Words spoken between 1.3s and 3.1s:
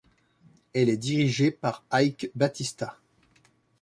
par Eike Batista.